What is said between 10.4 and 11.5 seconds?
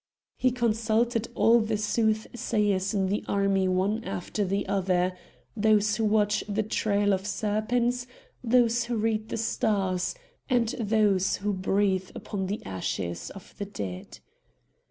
and those